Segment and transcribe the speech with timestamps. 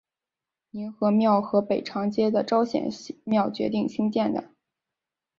[0.71, 2.89] 凝和庙和北长街的昭显
[3.23, 4.49] 庙决定兴建的。